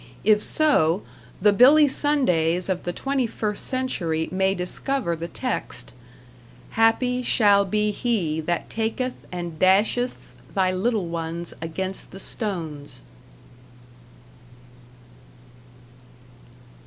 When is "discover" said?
4.55-5.15